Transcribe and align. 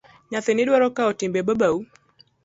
Nyathini 0.29 0.61
idwaro 0.63 0.87
kawo 0.95 1.11
timbe 1.19 1.39
babau. 1.47 1.77